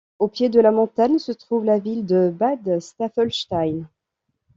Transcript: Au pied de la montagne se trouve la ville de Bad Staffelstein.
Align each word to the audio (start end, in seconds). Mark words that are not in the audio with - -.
Au 0.17 0.27
pied 0.27 0.49
de 0.49 0.59
la 0.59 0.71
montagne 0.71 1.19
se 1.19 1.31
trouve 1.31 1.63
la 1.63 1.77
ville 1.77 2.07
de 2.07 2.31
Bad 2.35 2.79
Staffelstein. 2.79 3.85